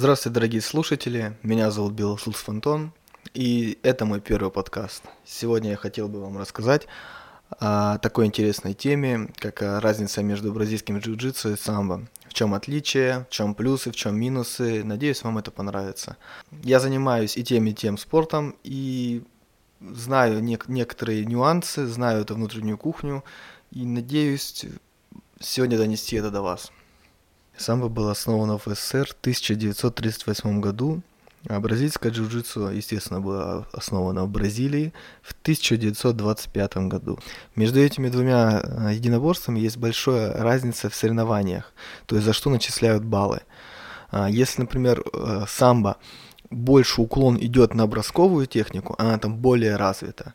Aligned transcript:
Здравствуйте, 0.00 0.32
дорогие 0.32 0.62
слушатели. 0.62 1.36
Меня 1.42 1.70
зовут 1.70 1.92
Белослуц 1.92 2.36
Фонтон, 2.36 2.94
и 3.34 3.78
это 3.82 4.06
мой 4.06 4.22
первый 4.22 4.50
подкаст. 4.50 5.02
Сегодня 5.26 5.72
я 5.72 5.76
хотел 5.76 6.08
бы 6.08 6.22
вам 6.22 6.38
рассказать 6.38 6.86
о 7.50 7.98
такой 7.98 8.24
интересной 8.24 8.72
теме, 8.72 9.28
как 9.36 9.60
разница 9.60 10.22
между 10.22 10.54
бразильским 10.54 10.96
джиу-джитсу 10.96 11.52
и 11.52 11.56
самбо. 11.58 12.08
В 12.26 12.32
чем 12.32 12.54
отличие, 12.54 13.26
в 13.28 13.28
чем 13.28 13.54
плюсы, 13.54 13.90
в 13.90 13.94
чем 13.94 14.18
минусы. 14.18 14.82
Надеюсь, 14.84 15.22
вам 15.22 15.36
это 15.36 15.50
понравится. 15.50 16.16
Я 16.62 16.80
занимаюсь 16.80 17.36
и 17.36 17.44
тем, 17.44 17.66
и 17.66 17.74
тем 17.74 17.98
спортом, 17.98 18.56
и 18.62 19.22
знаю 19.82 20.40
нек- 20.40 20.64
некоторые 20.68 21.26
нюансы, 21.26 21.86
знаю 21.86 22.22
эту 22.22 22.36
внутреннюю 22.36 22.78
кухню, 22.78 23.22
и 23.70 23.84
надеюсь 23.84 24.64
сегодня 25.40 25.76
донести 25.76 26.16
это 26.16 26.30
до 26.30 26.40
вас. 26.40 26.72
Самбо 27.60 27.88
было 27.88 28.12
основано 28.12 28.56
в 28.56 28.64
СССР 28.66 29.08
в 29.08 29.20
1938 29.20 30.60
году, 30.62 31.02
а 31.46 31.60
бразильское 31.60 32.10
джиу-джитсу, 32.10 32.74
естественно, 32.74 33.20
было 33.20 33.66
основано 33.72 34.24
в 34.24 34.30
Бразилии 34.30 34.94
в 35.20 35.32
1925 35.42 36.76
году. 36.88 37.18
Между 37.56 37.80
этими 37.80 38.08
двумя 38.08 38.62
э, 38.62 38.94
единоборствами 38.94 39.60
есть 39.60 39.76
большая 39.76 40.32
разница 40.32 40.88
в 40.88 40.94
соревнованиях, 40.94 41.74
то 42.06 42.16
есть 42.16 42.24
за 42.24 42.32
что 42.32 42.48
начисляют 42.48 43.04
баллы. 43.04 43.40
А, 44.10 44.30
если, 44.30 44.62
например, 44.62 45.02
э, 45.12 45.44
самбо 45.46 45.98
больше 46.48 47.02
уклон 47.02 47.36
идет 47.36 47.74
на 47.74 47.86
бросковую 47.86 48.46
технику, 48.46 48.94
она 48.96 49.18
там 49.18 49.36
более 49.36 49.76
развита. 49.76 50.32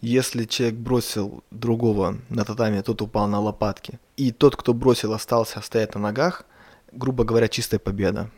Если 0.00 0.46
человек 0.46 0.78
бросил 0.78 1.44
другого 1.50 2.16
на 2.30 2.46
татами, 2.46 2.80
тот 2.80 3.02
упал 3.02 3.28
на 3.28 3.40
лопатки, 3.40 4.00
и 4.16 4.32
тот, 4.32 4.56
кто 4.56 4.72
бросил, 4.72 5.12
остался 5.12 5.60
стоять 5.60 5.94
на 5.94 6.00
ногах, 6.00 6.46
грубо 6.92 7.24
говоря, 7.24 7.48
чистая 7.48 7.80
победа. 7.80 8.30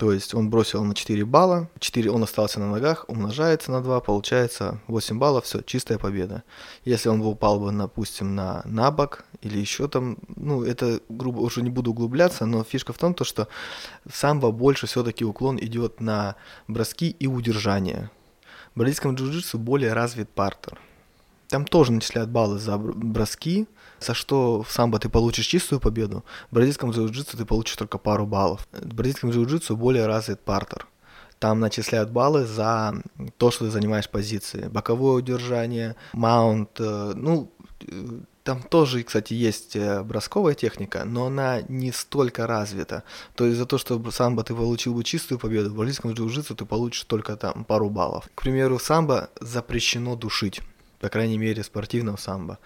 То 0.00 0.14
есть 0.14 0.34
он 0.34 0.48
бросил 0.48 0.82
на 0.82 0.94
4 0.94 1.26
балла, 1.26 1.68
4 1.78 2.10
он 2.10 2.22
остался 2.22 2.58
на 2.58 2.70
ногах, 2.70 3.04
умножается 3.06 3.70
на 3.70 3.82
2, 3.82 4.00
получается 4.00 4.80
8 4.86 5.18
баллов, 5.18 5.44
все, 5.44 5.60
чистая 5.60 5.98
победа. 5.98 6.42
Если 6.86 7.10
он 7.10 7.20
бы 7.20 7.28
упал 7.28 7.60
бы, 7.60 7.70
допустим, 7.70 8.34
на, 8.34 8.62
на 8.64 8.90
бок 8.90 9.26
или 9.42 9.58
еще 9.58 9.88
там, 9.88 10.16
ну, 10.36 10.64
это 10.64 11.00
грубо 11.10 11.40
уже 11.40 11.60
не 11.60 11.68
буду 11.68 11.90
углубляться, 11.90 12.46
но 12.46 12.64
фишка 12.64 12.94
в 12.94 12.98
том, 12.98 13.12
то, 13.12 13.24
что 13.24 13.48
самбо 14.10 14.52
больше 14.52 14.86
все-таки 14.86 15.22
уклон 15.22 15.58
идет 15.58 16.00
на 16.00 16.36
броски 16.66 17.10
и 17.10 17.26
удержание. 17.26 18.10
В 18.74 18.78
бразильском 18.78 19.16
джиу-джитсу 19.16 19.58
более 19.58 19.92
развит 19.92 20.30
партер. 20.30 20.78
Там 21.50 21.64
тоже 21.64 21.90
начисляют 21.90 22.30
баллы 22.30 22.60
за 22.60 22.78
броски, 22.78 23.66
за 23.98 24.14
что 24.14 24.62
в 24.62 24.70
самбо 24.70 25.00
ты 25.00 25.08
получишь 25.08 25.46
чистую 25.46 25.80
победу, 25.80 26.24
в 26.50 26.54
бразильском 26.54 26.90
джиу-джитсу 26.90 27.36
ты 27.36 27.44
получишь 27.44 27.76
только 27.76 27.98
пару 27.98 28.24
баллов. 28.24 28.68
В 28.70 28.94
бразильском 28.94 29.30
джиу-джитсу 29.30 29.74
более 29.74 30.06
развит 30.06 30.40
партер. 30.40 30.86
Там 31.40 31.58
начисляют 31.58 32.10
баллы 32.10 32.46
за 32.46 32.94
то, 33.36 33.50
что 33.50 33.64
ты 33.64 33.70
занимаешь 33.72 34.08
позиции. 34.08 34.68
Боковое 34.68 35.14
удержание, 35.14 35.96
маунт, 36.12 36.78
э, 36.78 37.12
ну, 37.16 37.50
э, 37.80 38.20
там 38.44 38.62
тоже, 38.62 39.02
кстати, 39.02 39.34
есть 39.34 39.74
э, 39.74 40.02
бросковая 40.04 40.54
техника, 40.54 41.04
но 41.04 41.26
она 41.26 41.62
не 41.62 41.90
столько 41.90 42.46
развита. 42.46 43.02
То 43.34 43.46
есть 43.46 43.58
за 43.58 43.66
то, 43.66 43.78
что 43.78 44.00
самбо 44.10 44.44
ты 44.44 44.54
получил 44.54 44.94
бы 44.94 45.02
чистую 45.02 45.40
победу, 45.40 45.70
в 45.70 45.76
бразильском 45.76 46.12
джиу-джитсу 46.12 46.54
ты 46.54 46.64
получишь 46.64 47.04
только 47.04 47.36
там 47.36 47.64
пару 47.64 47.90
баллов. 47.90 48.28
К 48.34 48.42
примеру, 48.42 48.78
самбо 48.78 49.30
запрещено 49.40 50.14
душить, 50.14 50.60
по 51.00 51.08
крайней 51.08 51.38
мере, 51.38 51.64
спортивном 51.64 52.18
самбо. 52.18 52.58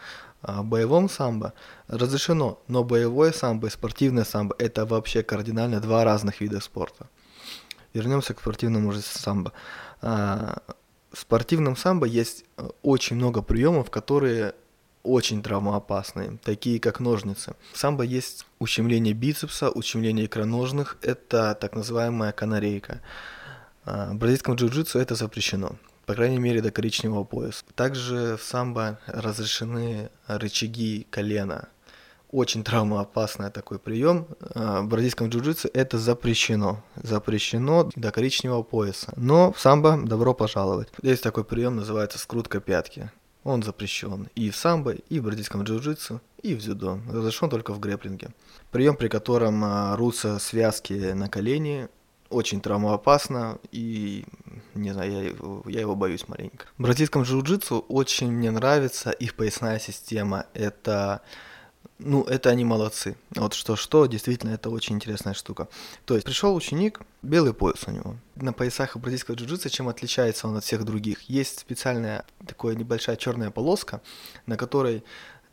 А, 0.43 0.63
боевом 0.63 1.09
самбо 1.09 1.55
разрешено, 1.89 2.61
но 2.69 2.85
боевое 2.85 3.33
самбо 3.33 3.69
и 3.69 3.71
спортивное 3.71 4.25
самбо 4.25 4.55
это 4.59 4.85
вообще 4.85 5.23
кардинально 5.23 5.81
два 5.81 6.05
разных 6.05 6.41
вида 6.41 6.61
спорта. 6.61 7.09
Вернемся 7.95 8.35
к 8.35 8.41
спортивному 8.41 8.93
же 8.93 9.01
самбо. 9.01 9.53
А, 10.03 10.59
в 11.13 11.19
спортивном 11.19 11.77
самбо 11.77 12.07
есть 12.07 12.45
э, 12.57 12.69
очень 12.83 13.15
много 13.17 13.41
приемов, 13.41 13.89
которые 13.89 14.55
очень 15.05 15.43
травмоопасные, 15.43 16.39
такие 16.43 16.81
как 16.81 16.99
ножницы. 16.99 17.55
В 17.73 17.79
самбо 17.79 18.03
есть 18.03 18.47
ущемление 18.59 19.15
бицепса, 19.15 19.71
ущемление 19.71 20.27
икроножных, 20.27 20.97
это 21.03 21.57
так 21.61 21.77
называемая 21.77 22.33
канарейка. 22.33 23.01
А, 23.85 24.11
в 24.13 24.17
бразильском 24.17 24.57
джиу-джитсу 24.57 24.99
это 24.99 25.15
запрещено 25.15 25.77
по 26.07 26.15
крайней 26.15 26.39
мере 26.39 26.61
до 26.61 26.71
коричневого 26.71 27.25
пояса. 27.25 27.65
Также 27.75 28.37
в 28.37 28.43
самбо 28.43 28.99
разрешены 29.07 30.11
рычаги 30.27 31.07
колена. 31.11 31.69
Очень 32.31 32.65
травмоопасный 32.65 33.51
такой 33.51 33.79
прием. 33.79 34.27
А, 34.55 34.81
в 34.81 34.89
бразильском 34.89 35.29
джиу-джитсу 35.29 35.71
это 35.73 35.99
запрещено. 35.99 36.83
Запрещено 36.97 37.91
до 37.95 38.11
коричневого 38.11 38.65
пояса. 38.65 39.13
Но 39.17 39.53
в 39.53 39.61
самбо 39.61 40.01
добро 40.05 40.35
пожаловать. 40.35 40.89
Есть 41.03 41.23
такой 41.23 41.45
прием, 41.45 41.77
называется 41.77 42.19
скрутка 42.19 42.61
пятки. 42.61 43.11
Он 43.45 43.63
запрещен 43.63 44.29
и 44.35 44.51
в 44.51 44.57
самбо, 44.57 44.95
и 44.95 45.21
в 45.21 45.25
бразильском 45.25 45.63
джиу-джитсу, 45.63 46.21
и 46.43 46.55
в 46.55 46.59
дзюдо. 46.59 46.99
Разрешен 47.09 47.51
только 47.51 47.73
в 47.73 47.79
грэплинге. 47.79 48.31
Прием, 48.73 48.97
при 48.97 49.09
котором 49.09 49.63
а, 49.63 49.95
рутся 49.97 50.41
связки 50.41 51.13
на 51.13 51.29
колени, 51.29 51.89
очень 52.31 52.61
травмоопасно, 52.61 53.59
и 53.71 54.25
не 54.75 54.93
знаю, 54.93 55.13
я, 55.13 55.23
его, 55.23 55.63
я 55.67 55.81
его 55.81 55.95
боюсь 55.97 56.29
маленько. 56.29 56.67
В 56.79 56.83
бразильском 56.83 57.23
джиу-джитсу 57.23 57.85
очень 57.89 58.31
мне 58.33 58.51
нравится 58.51 59.11
их 59.11 59.35
поясная 59.35 59.79
система. 59.79 60.47
Это 60.55 61.23
ну, 61.99 62.25
это 62.25 62.51
они 62.51 62.65
молодцы. 62.65 63.17
Вот 63.35 63.55
что-что, 63.55 64.07
действительно, 64.07 64.51
это 64.51 64.69
очень 64.69 64.97
интересная 64.97 65.35
штука. 65.35 65.69
То 66.05 66.15
есть 66.15 66.27
пришел 66.27 66.55
ученик, 66.55 67.01
белый 67.23 67.55
пояс 67.55 67.85
у 67.87 67.91
него. 67.93 68.17
На 68.35 68.53
поясах 68.53 68.97
бразильского 68.97 69.37
джиу-джитса 69.37 69.71
чем 69.71 69.89
отличается 69.89 70.49
он 70.49 70.57
от 70.57 70.65
всех 70.65 70.85
других? 70.85 71.23
Есть 71.23 71.61
специальная 71.61 72.25
такая 72.47 72.75
небольшая 72.75 73.17
черная 73.17 73.51
полоска, 73.51 74.03
на 74.47 74.57
которой 74.57 75.05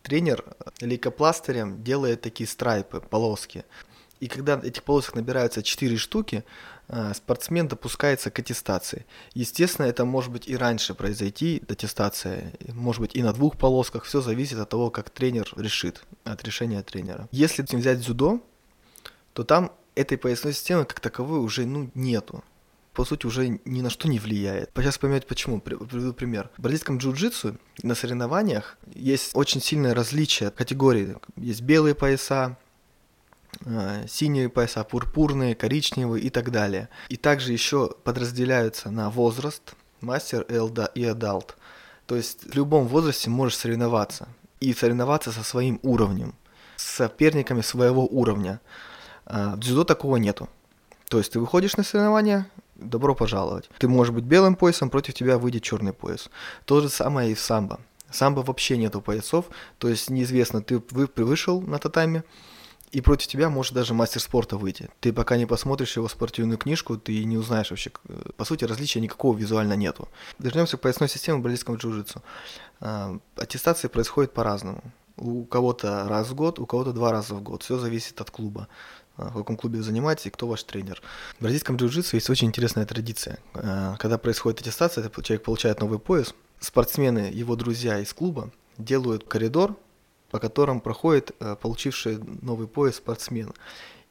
тренер 0.02 0.44
лейкопластырем 0.80 1.84
делает 1.84 2.22
такие 2.22 2.48
страйпы, 2.48 3.02
полоски. 3.02 3.64
И 4.22 4.28
когда 4.28 4.58
этих 4.64 4.84
полосок 4.84 5.16
набираются 5.16 5.64
4 5.64 5.98
штуки, 5.98 6.44
э, 6.88 7.14
спортсмен 7.16 7.68
допускается 7.68 8.30
к 8.30 8.40
аттестации. 8.40 9.06
Естественно, 9.34 9.88
это 9.88 10.06
может 10.06 10.32
быть 10.32 10.48
и 10.48 10.56
раньше 10.56 10.94
произойти, 10.94 11.62
аттестация, 11.68 12.54
может 12.68 13.02
быть 13.02 13.16
и 13.16 13.24
на 13.24 13.34
двух 13.34 13.58
полосках, 13.58 14.04
все 14.04 14.22
зависит 14.22 14.60
от 14.60 14.70
того, 14.70 14.92
как 14.92 15.10
тренер 15.10 15.52
решит, 15.58 16.04
от 16.24 16.44
решения 16.44 16.84
тренера. 16.84 17.28
Если 17.32 17.64
взять 17.64 18.00
дзюдо, 18.00 18.40
то 19.34 19.44
там 19.44 19.72
этой 19.96 20.18
поясной 20.18 20.54
системы 20.54 20.86
как 20.86 21.00
таковой 21.00 21.40
уже 21.40 21.66
ну, 21.66 21.90
нету 21.96 22.44
по 22.94 23.06
сути, 23.06 23.26
уже 23.26 23.60
ни 23.64 23.82
на 23.82 23.90
что 23.90 24.10
не 24.10 24.20
влияет. 24.20 24.70
Сейчас 24.76 24.98
поймете 24.98 25.26
почему. 25.26 25.62
Приведу 25.62 26.14
пример. 26.14 26.50
В 26.58 26.62
бразильском 26.62 26.98
джиу-джитсу 26.98 27.58
на 27.84 27.96
соревнованиях 27.96 28.78
есть 28.94 29.32
очень 29.34 29.62
сильное 29.62 29.94
различие 29.94 30.52
категорий. 30.52 31.16
Есть 31.38 31.62
белые 31.62 31.96
пояса, 31.96 32.58
синие 34.08 34.50
пояса, 34.50 34.84
пурпурные, 34.84 35.56
коричневые 35.56 36.24
и 36.24 36.30
так 36.30 36.52
далее. 36.52 36.90
И 37.10 37.18
также 37.18 37.54
еще 37.54 37.94
подразделяются 38.04 38.90
на 38.92 39.10
возраст, 39.10 39.76
мастер 40.02 40.46
и 40.96 41.06
adult. 41.06 41.58
То 42.06 42.16
есть 42.16 42.44
в 42.52 42.56
любом 42.56 42.88
возрасте 42.88 43.30
можешь 43.30 43.58
соревноваться. 43.58 44.28
И 44.60 44.74
соревноваться 44.74 45.32
со 45.32 45.44
своим 45.44 45.80
уровнем, 45.82 46.36
с 46.76 46.84
соперниками 46.84 47.62
своего 47.62 48.06
уровня. 48.06 48.60
А, 49.26 49.56
в 49.56 49.60
дзюдо 49.60 49.84
такого 49.84 50.18
нету. 50.18 50.50
То 51.10 51.18
есть 51.18 51.32
ты 51.32 51.40
выходишь 51.40 51.78
на 51.78 51.84
соревнования, 51.84 52.48
добро 52.76 53.16
пожаловать. 53.16 53.70
Ты 53.80 53.88
можешь 53.88 54.14
быть 54.14 54.24
белым 54.24 54.56
поясом, 54.56 54.90
против 54.90 55.14
тебя 55.14 55.38
выйдет 55.38 55.64
черный 55.64 55.94
пояс. 55.94 56.30
То 56.66 56.82
же 56.82 56.90
самое 56.90 57.32
и 57.32 57.34
в 57.34 57.40
самбо. 57.40 57.80
Самбо 58.12 58.42
вообще 58.42 58.78
нету 58.78 59.02
поясов, 59.02 59.46
то 59.78 59.88
есть 59.88 60.10
неизвестно, 60.10 60.62
ты 60.62 60.82
вышел 60.92 61.62
на 61.62 61.80
татами, 61.80 62.24
и 62.92 63.02
против 63.02 63.28
тебя 63.28 63.50
может 63.50 63.74
даже 63.74 63.94
мастер 63.94 64.22
спорта 64.22 64.58
выйти. 64.58 64.90
Ты 65.00 65.14
пока 65.14 65.38
не 65.38 65.46
посмотришь 65.46 65.96
его 65.96 66.08
спортивную 66.10 66.58
книжку, 66.58 66.98
ты 66.98 67.24
не 67.24 67.38
узнаешь 67.38 67.70
вообще, 67.70 67.92
по 68.36 68.44
сути, 68.44 68.66
различия 68.66 69.00
никакого 69.00 69.38
визуально 69.38 69.74
нету. 69.74 70.10
Вернемся 70.40 70.78
к 70.78 70.82
поясной 70.82 71.08
системе 71.08 71.38
в 71.38 71.42
бразильском 71.42 71.76
джиу-джитсу. 71.76 72.22
А, 72.82 73.18
аттестация 73.38 73.90
происходит 73.90 74.34
по-разному. 74.34 74.84
У 75.18 75.46
кого-то 75.46 76.08
раз 76.10 76.30
в 76.30 76.36
год, 76.36 76.60
у 76.60 76.66
кого-то 76.66 76.92
два 76.92 77.12
раза 77.12 77.36
в 77.36 77.42
год. 77.42 77.64
Все 77.64 77.78
зависит 77.78 78.20
от 78.20 78.30
клуба 78.30 78.68
а, 79.16 79.30
в 79.30 79.34
каком 79.38 79.56
клубе 79.56 79.78
вы 79.78 79.84
занимаетесь 79.84 80.26
и 80.26 80.30
кто 80.30 80.48
ваш 80.48 80.64
тренер. 80.64 81.02
В 81.38 81.44
бразильском 81.44 81.78
джиу-джитсу 81.78 82.16
есть 82.16 82.30
очень 82.30 82.48
интересная 82.50 82.86
традиция. 82.86 83.40
А, 83.54 83.96
когда 83.98 84.18
происходит 84.18 84.62
аттестация, 84.62 85.10
человек 85.24 85.44
получает 85.44 85.80
новый 85.80 86.00
пояс, 86.00 86.34
спортсмены, 86.60 87.32
его 87.34 87.56
друзья 87.56 88.00
из 88.00 88.14
клуба 88.14 88.52
делают 88.78 89.24
коридор 89.24 89.78
по 90.32 90.40
которым 90.40 90.82
проходит 90.82 91.32
э, 91.40 91.56
получивший 91.62 92.18
новый 92.42 92.68
пояс 92.68 92.96
спортсмен. 92.96 93.54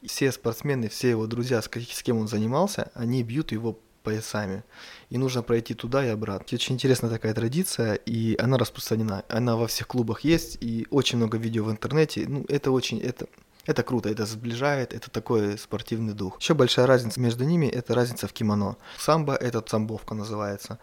Все 0.05 0.31
спортсмены, 0.31 0.87
все 0.87 1.09
его 1.09 1.27
друзья, 1.27 1.61
с, 1.61 1.65
с 1.65 2.03
кем 2.03 2.17
он 2.19 2.27
занимался, 2.27 2.91
они 2.93 3.23
бьют 3.23 3.51
его 3.51 3.77
поясами. 4.03 4.63
И 5.09 5.17
нужно 5.17 5.43
пройти 5.43 5.73
туда 5.73 6.05
и 6.05 6.09
обратно. 6.09 6.55
Очень 6.55 6.75
интересная 6.75 7.09
такая 7.09 7.33
традиция, 7.33 7.95
и 7.95 8.35
она 8.39 8.57
распространена. 8.57 9.23
Она 9.29 9.55
во 9.55 9.67
всех 9.67 9.87
клубах 9.87 10.21
есть, 10.21 10.57
и 10.61 10.87
очень 10.89 11.17
много 11.17 11.37
видео 11.37 11.63
в 11.65 11.71
интернете. 11.71 12.25
Ну, 12.27 12.45
это 12.49 12.71
очень, 12.71 12.99
это, 12.99 13.27
Это 13.65 13.83
круто, 13.83 14.09
это 14.09 14.25
сближает, 14.25 14.93
это 14.93 15.11
такой 15.11 15.57
спортивный 15.57 16.13
дух. 16.13 16.39
Еще 16.39 16.53
большая 16.53 16.87
разница 16.87 17.19
между 17.19 17.43
ними– 17.43 17.65
это 17.67 17.93
разница 17.93 18.27
в 18.27 18.33
кимоно. 18.33 18.75
Самбо– 18.97 19.35
это 19.41 19.63
самбовка 19.67 20.15
называется. 20.15 20.79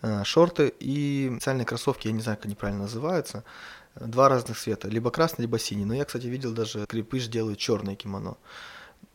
Э, 0.00 0.24
шорты 0.24 0.72
и 0.80 1.30
специальные 1.32 1.66
кроссовки, 1.66 2.08
я 2.08 2.12
не 2.12 2.20
знаю, 2.20 2.36
как 2.38 2.46
они 2.46 2.54
правильно 2.54 2.82
называются, 2.82 3.44
два 3.96 4.28
разных 4.28 4.58
цвета, 4.58 4.88
либо 4.88 5.10
красный, 5.10 5.42
либо 5.42 5.58
синий. 5.58 5.84
Но 5.84 5.94
я, 5.94 6.04
кстати, 6.04 6.26
видел 6.26 6.52
даже 6.52 6.86
крепыш 6.86 7.26
делают 7.26 7.58
черное 7.58 7.96
кимоно. 7.96 8.36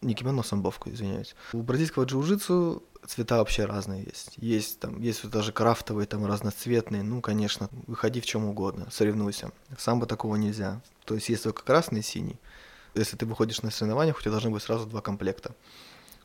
Не 0.01 0.13
кимоно, 0.13 0.43
самбовку, 0.43 0.89
извиняюсь. 0.89 1.35
У 1.51 1.61
бразильского 1.61 2.05
джиу-джитсу 2.05 2.83
цвета 3.05 3.37
вообще 3.37 3.65
разные 3.65 4.03
есть. 4.03 4.33
Есть 4.37 4.79
там, 4.79 5.01
есть 5.01 5.23
вот 5.23 5.33
даже 5.33 5.51
крафтовые, 5.51 6.07
там 6.07 6.25
разноцветные. 6.25 7.03
Ну, 7.03 7.21
конечно, 7.21 7.69
выходи 7.87 8.21
в 8.21 8.25
чем 8.25 8.45
угодно, 8.45 8.87
соревнуйся. 8.91 9.51
Самбо 9.77 10.05
такого 10.05 10.35
нельзя. 10.35 10.81
То 11.05 11.15
есть 11.15 11.29
есть 11.29 11.43
только 11.43 11.63
красный 11.63 11.99
и 11.99 12.03
синий. 12.03 12.39
Если 12.95 13.17
ты 13.17 13.25
выходишь 13.25 13.61
на 13.61 13.71
соревнования, 13.71 14.13
у 14.17 14.21
тебя 14.21 14.31
должны 14.31 14.51
быть 14.51 14.63
сразу 14.63 14.85
два 14.85 15.01
комплекта. 15.01 15.53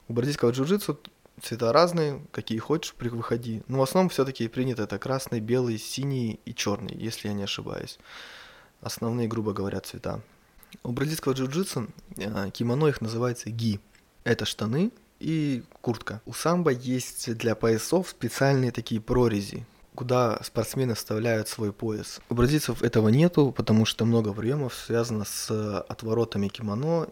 У 0.08 0.12
бразильского 0.12 0.50
джиу-джитсу 0.50 0.98
цвета 1.42 1.72
разные, 1.72 2.24
какие 2.30 2.58
хочешь, 2.58 2.94
при 2.94 3.08
выходи. 3.08 3.62
Но 3.66 3.78
в 3.78 3.82
основном 3.82 4.10
все-таки 4.10 4.48
принято 4.48 4.82
это 4.82 4.98
красный, 4.98 5.40
белый, 5.40 5.78
синий 5.78 6.40
и 6.44 6.54
черный, 6.54 6.94
если 6.94 7.28
я 7.28 7.34
не 7.34 7.44
ошибаюсь. 7.44 7.98
Основные, 8.84 9.28
грубо 9.28 9.52
говоря, 9.52 9.80
цвета. 9.80 10.20
У 10.82 10.92
бразильского 10.92 11.32
джиу-джитсу 11.32 11.88
э, 12.18 12.50
кимоно 12.50 12.88
их 12.88 13.00
называется 13.00 13.50
ги. 13.50 13.80
Это 14.24 14.44
штаны 14.44 14.92
и 15.20 15.62
куртка. 15.80 16.20
У 16.26 16.34
самбо 16.34 16.70
есть 16.70 17.34
для 17.34 17.54
поясов 17.54 18.10
специальные 18.10 18.72
такие 18.72 19.00
прорези, 19.00 19.64
куда 19.94 20.38
спортсмены 20.42 20.94
вставляют 20.94 21.48
свой 21.48 21.72
пояс. 21.72 22.20
У 22.28 22.34
бразильцев 22.34 22.82
этого 22.82 23.08
нету, 23.08 23.52
потому 23.52 23.86
что 23.86 24.04
много 24.04 24.34
приемов 24.34 24.74
связано 24.74 25.24
с 25.24 25.80
отворотами 25.80 26.48
кимоно 26.48 27.08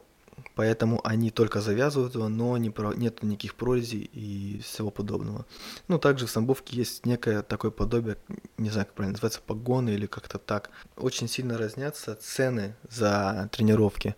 поэтому 0.54 1.00
они 1.04 1.30
только 1.30 1.60
завязывают 1.60 2.14
его, 2.14 2.28
но 2.28 2.56
не 2.56 2.70
про, 2.70 2.92
нет 2.94 3.22
никаких 3.22 3.54
прорезей 3.54 4.10
и 4.12 4.60
всего 4.62 4.90
подобного. 4.90 5.46
Ну, 5.88 5.98
также 5.98 6.26
в 6.26 6.30
самбовке 6.30 6.76
есть 6.76 7.06
некое 7.06 7.42
такое 7.42 7.70
подобие, 7.70 8.16
не 8.58 8.70
знаю, 8.70 8.86
как 8.86 8.94
правильно 8.94 9.12
называется, 9.12 9.40
погоны 9.46 9.90
или 9.90 10.06
как-то 10.06 10.38
так. 10.38 10.70
Очень 10.96 11.28
сильно 11.28 11.58
разнятся 11.58 12.14
цены 12.14 12.74
за 12.88 13.48
тренировки. 13.52 14.14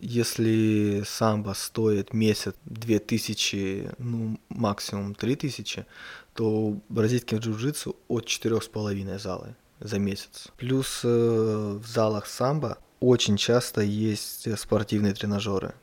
Если 0.00 1.02
самбо 1.06 1.54
стоит 1.54 2.12
месяц 2.12 2.54
2000, 2.66 3.92
ну, 3.98 4.38
максимум 4.48 5.14
3000, 5.14 5.86
то 6.34 6.50
у 6.50 6.82
бразильских 6.88 7.38
джиу-джитсу 7.38 7.96
от 8.08 8.26
4,5 8.26 9.18
залы 9.18 9.54
за 9.80 9.98
месяц. 9.98 10.48
Плюс 10.56 11.00
э, 11.04 11.08
в 11.08 11.86
залах 11.86 12.26
самбо 12.26 12.78
очень 13.06 13.36
часто 13.36 13.80
есть 13.80 14.58
спортивные 14.58 15.14
тренажеры. 15.14 15.74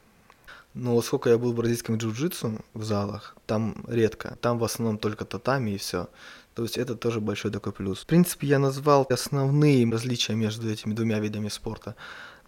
Но 0.74 1.02
сколько 1.02 1.30
я 1.30 1.38
был 1.38 1.52
в 1.52 1.56
бразильском 1.56 1.98
джиу-джитсу 1.98 2.64
в 2.74 2.84
залах, 2.84 3.36
там 3.46 3.84
редко. 3.88 4.38
Там 4.42 4.58
в 4.58 4.64
основном 4.64 4.98
только 4.98 5.26
татами 5.26 5.72
и 5.72 5.78
все. 5.78 6.08
То 6.56 6.64
есть 6.64 6.78
это 6.78 6.96
тоже 6.96 7.20
большой 7.20 7.52
такой 7.52 7.74
плюс. 7.74 8.00
В 8.00 8.06
принципе, 8.06 8.48
я 8.48 8.60
назвал 8.60 9.06
основные 9.10 9.90
различия 9.90 10.34
между 10.34 10.70
этими 10.70 10.94
двумя 10.94 11.20
видами 11.20 11.50
спорта. 11.50 11.96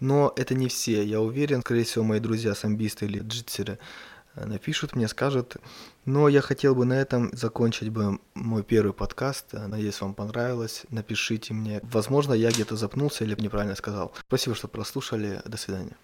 Но 0.00 0.32
это 0.36 0.54
не 0.54 0.68
все. 0.68 1.04
Я 1.04 1.20
уверен, 1.20 1.60
скорее 1.60 1.84
всего, 1.84 2.04
мои 2.04 2.20
друзья 2.20 2.54
самбисты 2.54 3.06
или 3.06 3.20
джитсеры 3.20 3.78
Э, 3.78 3.80
напишут 4.36 4.94
мне, 4.96 5.08
скажут. 5.08 5.56
Но 6.04 6.28
я 6.28 6.40
хотел 6.40 6.74
бы 6.74 6.84
на 6.84 6.94
этом 6.94 7.30
закончить 7.36 7.88
бы 7.88 8.18
мой 8.34 8.62
первый 8.62 8.92
подкаст. 8.92 9.52
Надеюсь, 9.52 10.00
вам 10.00 10.14
понравилось. 10.14 10.84
Напишите 10.90 11.54
мне. 11.54 11.80
Возможно, 11.82 12.32
я 12.34 12.50
где-то 12.50 12.76
запнулся 12.76 13.24
или 13.24 13.34
неправильно 13.40 13.74
сказал. 13.74 14.12
Спасибо, 14.26 14.54
что 14.54 14.68
прослушали. 14.68 15.40
До 15.44 15.56
свидания. 15.56 15.96